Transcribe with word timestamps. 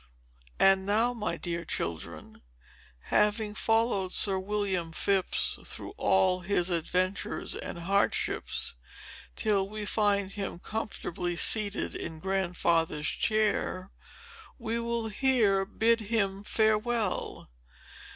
And 0.59 0.83
now, 0.83 1.13
my 1.13 1.37
dear 1.37 1.63
children, 1.63 2.41
having 3.13 3.53
followed 3.53 4.11
Sir 4.13 4.39
William 4.39 4.91
Phips 4.91 5.59
through 5.63 5.91
all 5.95 6.39
his 6.39 6.71
adventures 6.71 7.53
and 7.53 7.77
hardships, 7.77 8.73
till 9.35 9.69
we 9.69 9.85
find 9.85 10.31
him 10.31 10.57
comfortably 10.57 11.35
seated 11.35 11.93
in 11.93 12.17
Grandfather's 12.19 13.09
chair, 13.09 13.91
we 14.57 14.79
will 14.79 15.09
here 15.09 15.65
bid 15.65 15.99
him 15.99 16.43
farewell. 16.43 17.51